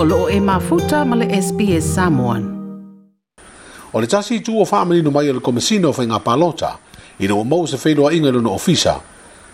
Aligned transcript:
o 0.00 0.04
loo 0.04 0.28
e 0.30 0.38
mafuta 0.38 1.04
ma 1.04 1.16
le 1.16 1.26
SPS 1.26 1.82
Samoan. 1.82 2.54
O 3.92 3.98
le 3.98 4.06
tasi 4.06 4.38
tu 4.40 4.54
o 4.60 4.64
whaamani 4.64 5.02
no 5.02 5.10
mai 5.10 5.26
o 5.28 5.32
le 5.32 5.40
komisino 5.40 5.90
whainga 5.90 6.20
palota, 6.22 6.78
i 7.18 7.26
no 7.26 7.42
mou 7.42 7.66
se 7.66 7.74
whedo 7.82 8.06
a 8.06 8.14
inga 8.14 8.30
luna 8.30 8.50
ofisa, 8.50 9.00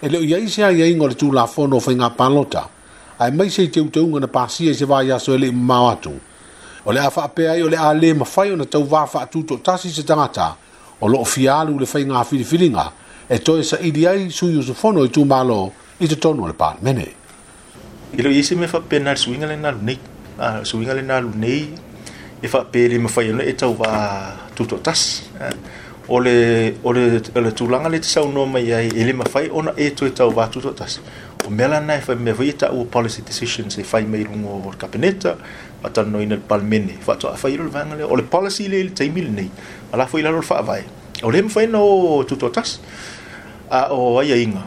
e 0.02 0.08
leo 0.08 0.20
ia 0.20 0.36
isi 0.36 0.60
a 0.62 0.68
ia 0.70 0.84
inga 0.86 1.08
le 1.08 1.14
tu 1.16 1.32
la 1.32 1.46
fono 1.46 1.78
whainga 1.80 2.10
palota, 2.10 2.68
ai 3.18 3.30
mai 3.32 3.48
se 3.48 3.62
i 3.62 3.70
te 3.72 3.80
uteunga 3.80 4.20
na 4.20 4.26
pasia 4.28 4.68
i 4.70 4.74
se 4.76 4.84
vai 4.84 5.08
aso 5.08 5.32
e 5.32 5.38
le 5.38 5.50
mau 5.50 5.88
atu. 5.88 6.12
O 6.84 6.92
le 6.92 7.00
awha 7.00 7.24
apea 7.24 7.56
i 7.56 7.62
o 7.64 7.68
le 7.72 7.78
a 7.80 7.88
le 7.96 8.12
mawhai 8.12 8.52
o 8.52 8.56
na 8.60 8.66
tau 8.68 8.84
wafa 8.90 9.22
atu 9.24 9.44
to 9.48 9.56
tasi 9.64 9.88
se 9.88 10.04
tangata, 10.04 10.54
o 11.00 11.08
loo 11.08 11.24
fialu 11.24 11.78
le 11.80 11.88
whainga 11.88 12.20
filifilinga, 12.22 12.90
e 13.30 13.38
toe 13.38 13.62
sa 13.64 13.78
i 13.80 13.90
diai 13.90 14.28
sui 14.28 14.56
usu 14.60 14.74
fono 14.74 15.04
i 15.08 15.08
tu 15.08 15.24
malo 15.24 15.72
i 16.00 16.06
te 16.06 16.18
tonu 16.20 16.44
le 16.46 16.52
paan 16.52 16.76
mene. 16.82 17.08
Ilo 18.12 18.28
yisi 18.30 18.54
me 18.60 18.66
fa 18.68 18.80
penal 18.84 19.16
swingale 19.16 19.56
na 19.56 19.72
lunik, 19.72 20.12
a 20.38 20.60
ah, 20.60 20.60
so 20.66 20.80
le 20.82 21.02
na 21.02 21.20
lunei 21.22 21.70
e 22.42 22.46
fa 22.50 22.64
pele 22.66 22.98
me 22.98 23.08
fai 23.08 23.30
e 23.38 23.52
tau 23.54 23.74
va 23.78 24.34
tuto 24.54 24.78
tas 24.82 25.22
eh, 25.40 25.54
ole 26.08 26.74
ole 26.82 27.22
ole 27.34 27.50
tu 27.54 27.68
langa 27.70 27.88
le 27.88 27.98
tsau 28.02 28.26
no 28.32 28.44
mai 28.46 28.72
ai 28.74 28.90
ele 28.94 29.12
me 29.12 29.22
ona 29.52 29.72
e, 29.78 29.86
e 29.86 29.90
tu 29.94 30.10
tau 30.12 30.32
va 30.34 30.48
tuto 30.50 30.72
tas 30.74 31.00
o 31.46 31.50
melana 31.50 31.86
na 31.86 31.94
e 31.96 32.00
fa 32.00 32.14
me 32.14 32.32
vi 32.32 32.48
e 32.50 32.52
tau 32.56 32.84
policy 32.86 33.22
decisions 33.22 33.78
e 33.78 33.84
fai 33.84 34.02
me 34.04 34.22
lungo 34.24 34.50
o 34.66 34.72
kabineta 34.76 35.38
ata 35.84 36.02
no 36.02 36.18
in 36.20 36.32
el 36.32 36.42
fa 37.00 37.14
to 37.16 37.30
fa 37.36 37.48
ilo 37.48 37.68
vanga 37.70 37.94
le 37.94 38.02
ole 38.02 38.22
policy 38.26 38.66
le 38.68 38.90
te 38.92 39.08
mil 39.10 39.30
nei 39.30 39.48
ala 39.92 40.06
fo 40.06 40.18
ilo 40.18 40.40
fa 40.42 40.62
vai 40.62 40.82
ole 41.22 41.42
me 41.42 41.48
fai 41.48 41.66
no 41.68 42.24
tuto 42.26 42.50
tas 42.50 42.80
a 43.70 43.86
ah, 43.86 43.92
o 43.94 44.18
ai 44.18 44.42
inga 44.42 44.62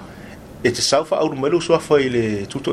e 0.63 0.71
te 0.71 0.81
sau 0.81 1.03
fa 1.05 1.17
au 1.19 1.35
melu 1.35 1.59
so 1.59 1.77
fa 1.77 1.99
ile 1.99 2.47
tuto 2.47 2.71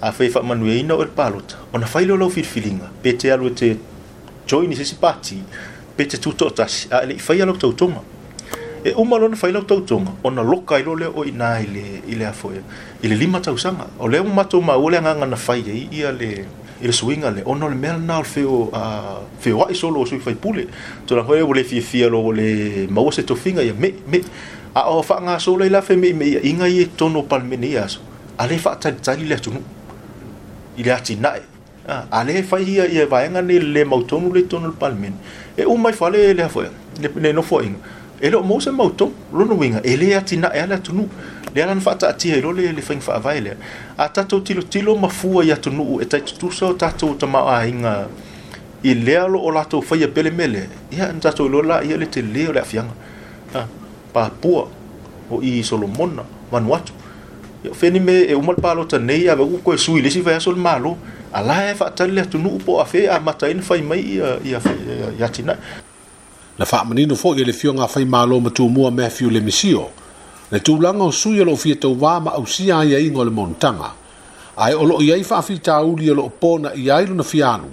a 0.00 0.12
faamanuiaina 0.12 0.94
o 0.94 1.02
el 1.02 1.08
paloto 1.08 1.56
ona 1.72 1.86
failolou 1.86 2.30
filifiliga 2.30 2.90
pe 3.02 3.12
te 3.18 3.32
alu 3.32 3.48
join 3.48 3.54
te 3.54 3.76
joini 4.46 4.76
sisi 4.76 4.94
pati 4.94 5.40
pe 5.96 6.04
te 6.04 6.16
tuta 6.18 6.44
o 6.44 6.48
a 6.48 7.02
e 7.02 7.06
leʻi 7.10 7.18
faia 7.18 7.46
lau 7.46 7.56
tautoga 7.58 8.00
e 8.84 8.92
uma 8.96 9.16
ona 10.22 10.42
loka 10.42 10.78
i 10.78 10.82
lo 10.82 10.94
le 10.94 11.06
o 11.06 11.24
inā 11.24 11.60
ile 11.64 12.02
le 12.06 12.14
ile 12.14 12.32
i 13.02 13.08
le 13.08 13.16
lima 13.16 13.40
tausaga 13.40 13.86
o 13.98 14.06
lea 14.08 14.22
le 14.22 14.96
agaga 14.98 15.26
na 15.26 15.36
faia 15.36 15.72
ye 15.74 15.88
ia 15.90 16.12
le 16.12 16.44
i 16.80 16.86
le 16.86 17.30
le 17.34 17.42
ona 17.44 17.66
o 17.66 17.68
le 17.68 17.74
mea 17.74 17.94
lanā 17.98 18.22
o 18.46 18.70
a 18.72 19.18
feo 19.40 19.64
ai 19.66 19.74
solo 19.74 20.00
o 20.00 20.06
sui 20.06 20.20
faipule 20.20 20.68
tolagoe 21.06 21.42
ua 21.42 21.54
le 21.56 21.64
fiafia 21.64 22.08
lo 22.08 22.30
le 22.30 22.86
maua 22.88 23.10
se 23.10 23.22
finga 23.34 23.62
ia 23.62 23.74
me 23.74 23.92
me 24.06 24.20
a 24.74 24.88
o 24.90 25.02
faagaso 25.02 25.56
lai 25.58 25.68
la 25.68 25.82
fe 25.82 25.96
me, 25.96 26.12
me, 26.12 26.24
aʻiga 26.38 26.68
e 26.82 26.86
tono 26.96 27.22
palemene 27.22 27.66
ia 27.66 27.84
aso 27.84 27.98
i 30.78 30.82
le 30.82 30.92
ati 30.92 31.16
nae 31.16 31.40
ah, 31.88 32.02
a 32.10 32.24
le 32.24 32.42
fai 32.48 32.64
hia 32.64 32.84
i 32.86 33.04
vaenga 33.04 33.42
ni 33.42 33.58
le 33.58 33.84
mautonu 33.84 34.32
le 34.34 34.42
tonu 34.50 34.66
le 34.66 34.72
palmen 34.80 35.12
e 35.56 35.64
o 35.66 35.76
mai 35.76 35.92
fale 35.92 36.32
le 36.38 36.42
hafo 36.42 36.62
le 36.62 36.70
le 37.24 37.32
no 37.32 37.42
e 38.20 38.30
lo 38.30 38.40
mo 38.42 38.58
se 38.60 38.70
mauton 38.70 39.10
lo 39.32 39.44
no 39.44 39.54
winga 39.56 39.80
e 39.84 39.96
le 39.96 40.14
ati 40.14 40.36
nae 40.36 40.50
e 40.54 40.60
ala 40.60 40.78
tunu 40.78 41.04
le 41.54 41.62
ala 41.62 41.74
nfa 41.74 41.96
ati 42.08 42.30
e 42.32 42.40
lo 42.40 42.50
le 42.52 42.72
le 42.72 42.82
fai 42.82 43.00
fa 43.00 43.18
vaile 43.18 43.56
a 43.98 44.08
tato 44.08 44.40
tilo 44.42 44.62
tilo 44.72 44.96
mafua 44.96 45.44
ya 45.44 45.56
tunu 45.56 46.00
e 46.00 46.04
tai 46.06 46.20
tutu 46.22 46.50
sa 46.52 46.72
tato 46.74 47.14
tama 47.18 47.40
a 47.56 47.64
inga 47.66 48.08
i 48.82 48.94
le 48.94 49.16
alo 49.16 49.38
o 49.40 49.50
lato 49.50 49.80
fai 49.82 50.02
e 50.02 50.06
pele 50.08 50.30
mele 50.30 50.68
ia 50.90 51.12
ntato 51.12 51.46
e 51.46 51.48
lo 51.48 51.62
la 51.62 51.82
ia 51.84 51.96
le 51.96 52.06
te 52.08 52.20
le 52.22 52.48
o 52.48 52.52
le 52.52 52.60
afianga 52.60 52.94
ah, 53.54 53.66
pa 54.12 54.30
pua 54.40 54.64
o 55.30 55.40
i 55.42 55.62
solomona 55.62 56.22
vanuatu 56.50 56.92
o 57.70 57.74
feni 57.74 58.00
me 58.00 58.24
e 58.26 58.34
uma 58.34 58.52
le 58.52 58.84
ta 58.86 58.98
nei 58.98 59.28
ave 59.28 59.42
uku 59.42 59.58
koe 59.62 59.76
sui 59.76 60.00
lesi 60.02 60.20
fa 60.22 60.30
le 60.50 60.56
malo 60.58 60.96
ala 61.32 61.70
e 61.70 61.74
faatali 61.74 62.12
le 62.12 62.20
atunuu 62.22 62.56
po 62.64 62.80
afe 62.80 63.08
amataina 63.08 63.60
fai 63.62 63.82
mai 63.82 64.00
ia 64.00 64.38
ia 64.44 64.60
ia 65.18 65.28
fa 65.28 65.56
na 66.58 66.64
faamanino 66.64 67.14
foʻi 67.14 67.40
e 67.40 67.44
le 67.44 67.52
fioga 67.52 67.86
fa 67.86 68.00
malo 68.04 68.40
ma 68.40 68.50
tumua 68.50 68.90
me 68.90 69.08
fiu 69.10 69.30
le 69.30 69.40
misio 69.40 69.90
le 70.50 70.58
tulaga 70.60 71.02
o 71.04 71.10
sui 71.12 71.38
o 71.38 71.42
e 71.42 71.44
loo 71.44 71.56
fia 71.56 71.74
tauvā 71.74 72.22
ma 72.22 72.30
ausia 72.34 72.78
ai 72.78 72.94
aiga 72.96 73.18
o 73.18 73.24
le 73.24 73.30
monotaga 73.30 73.92
ae 74.56 74.74
o 74.74 74.84
loo 74.84 75.00
i 75.02 75.12
ai 75.12 75.22
faafitauli 75.24 76.10
o 76.10 76.14
loo 76.14 76.28
pona 76.40 76.72
i 76.74 76.90
ai 76.90 77.04
e 77.04 77.06
lona 77.06 77.22
fialu 77.22 77.70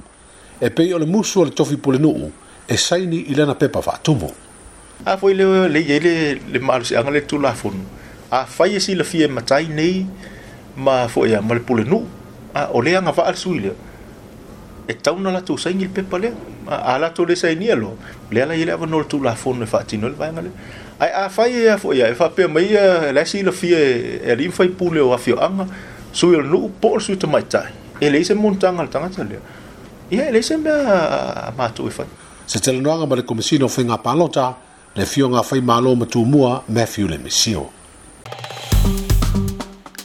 e 0.61 0.69
pei 0.69 0.93
o 0.93 0.97
le 0.99 1.05
musu 1.05 1.39
o 1.41 1.45
le 1.45 1.51
tofi 1.51 1.77
pulenuu 1.77 2.31
e 2.67 2.77
saini 2.77 3.25
i 3.31 3.35
lana 3.35 3.55
pepa 3.55 3.81
faatumu 3.81 4.31
a 5.05 5.17
foi 5.17 5.33
le 5.33 5.79
ye 5.81 5.99
le 5.99 6.33
le 6.53 6.59
maaloseaga 6.59 7.09
le 7.11 7.21
fonu 7.55 7.94
a 8.41 8.45
fai 8.45 8.75
e 8.75 8.79
si 8.79 8.95
la 8.95 9.03
fie 9.03 9.27
matai 9.27 9.67
nei 9.67 10.05
ma 10.75 11.07
fo 11.07 11.23
ea 11.25 11.39
ma 11.41 11.53
le 11.53 11.61
pule 11.61 11.83
nu 11.83 11.99
a 12.53 12.63
o 12.75 12.81
lea 12.83 12.99
nga 13.01 13.11
vaal 13.17 13.35
sui 13.35 13.59
lea 13.63 13.73
e 14.87 14.93
tauna 15.05 15.31
la 15.31 15.41
tu 15.41 15.55
saingi 15.57 15.85
le 15.85 15.89
pepa 15.95 16.17
lea 16.19 16.33
a, 16.67 16.93
a 16.95 16.99
la 16.99 17.09
tu 17.15 17.23
le 17.29 17.35
saini 17.35 17.69
alo 17.71 17.95
lea 18.31 18.45
la 18.49 18.53
i 18.55 18.61
e 18.61 18.65
lea 18.65 18.75
vanoa 18.81 19.03
tu 19.11 19.21
la 19.23 19.33
fono 19.35 19.63
e 19.63 19.67
fa 19.73 19.79
tino 19.89 20.07
le 20.11 20.15
vaenga 20.19 20.41
lea 20.41 20.51
ai 21.03 21.11
a 21.21 21.29
fai 21.29 21.51
e 21.71 21.77
fo 21.81 21.93
ea 21.93 22.07
e 22.11 22.15
fa 22.19 22.27
e 22.27 22.31
pia 22.37 22.47
mai 22.47 22.69
e 22.73 22.77
a 22.77 23.11
la 23.13 23.23
si 23.25 23.39
la 23.43 23.51
fie 23.51 23.79
e 24.25 24.31
alim 24.31 24.51
fai 24.51 24.67
pule 24.67 24.99
o 24.99 25.13
a 25.13 25.17
fio 25.17 25.37
anga 25.47 25.65
sui 26.11 26.35
le 26.35 26.43
nu 26.51 26.61
po 26.81 26.89
o 26.97 26.99
sui 26.99 27.17
tamai 27.23 27.45
tai 27.53 27.69
e 28.03 28.09
leise 28.09 28.33
montanga 28.33 28.81
le 28.83 28.89
tangata 28.89 29.23
lea 29.31 29.39
ia 30.13 30.27
e 30.27 30.31
leise 30.31 30.55
mea 30.57 30.79
a 31.47 31.51
mātu 31.59 31.87
e 31.87 31.91
fai 31.99 32.07
Se 32.51 32.59
tele 32.61 32.77
noanga 32.85 33.05
ma 33.09 33.15
le 33.17 33.23
komisino 33.25 33.65
fai 33.67 33.87
ngā 33.89 33.95
palota, 34.03 34.43
le 34.99 35.05
fio 35.13 35.31
ngā 35.33 35.41
fai 35.49 35.63
mālo 35.65 35.95
ma 35.97 36.05
tūmua 36.05 36.51
Matthew 36.77 37.07
Lemisio. 37.09 37.63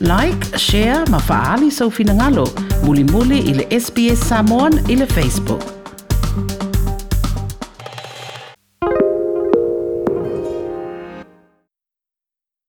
Like, 0.00 0.42
share, 0.58 1.04
ma 1.12 1.20
faali 1.20 1.68
sa 1.68 1.84
so 1.84 1.92
ufinangalo. 1.92 2.48
Muli 2.88 3.04
muli 3.04 3.38
ili 3.44 3.64
SBS 3.68 4.20
Samoan 4.28 4.72
ili 4.88 5.06
Facebook. 5.06 5.79